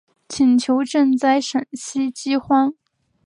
[0.27, 2.73] 请求赈灾陕西饥荒。